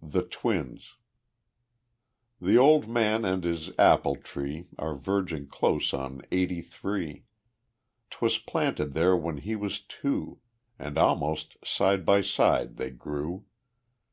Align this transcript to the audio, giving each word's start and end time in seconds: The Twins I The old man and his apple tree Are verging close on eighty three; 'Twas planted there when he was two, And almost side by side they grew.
The 0.00 0.22
Twins 0.22 0.98
I 2.40 2.44
The 2.46 2.58
old 2.58 2.86
man 2.88 3.24
and 3.24 3.42
his 3.42 3.76
apple 3.76 4.14
tree 4.14 4.68
Are 4.78 4.94
verging 4.94 5.48
close 5.48 5.92
on 5.92 6.22
eighty 6.30 6.60
three; 6.62 7.24
'Twas 8.10 8.38
planted 8.38 8.94
there 8.94 9.16
when 9.16 9.38
he 9.38 9.56
was 9.56 9.80
two, 9.80 10.38
And 10.78 10.96
almost 10.96 11.56
side 11.66 12.06
by 12.06 12.20
side 12.20 12.76
they 12.76 12.90
grew. 12.90 13.44